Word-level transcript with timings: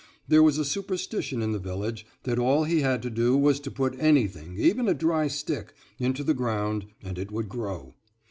There 0.27 0.41
was 0.41 0.57
a 0.57 0.65
superstition 0.65 1.43
in 1.43 1.51
the 1.51 1.59
village 1.59 2.07
that 2.23 2.39
all 2.39 2.63
he 2.63 2.81
had 2.81 3.03
to 3.03 3.09
do 3.11 3.37
was 3.37 3.59
to 3.59 3.69
put 3.69 3.95
anything, 3.99 4.57
even 4.57 4.87
a 4.87 4.95
dry 4.95 5.27
stick, 5.27 5.75
into 5.99 6.23
the 6.23 6.33
ground, 6.33 6.87
and 7.03 7.19
it 7.19 7.31
would 7.31 7.47
grow. 7.49 7.93